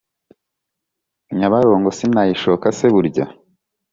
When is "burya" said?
2.93-3.25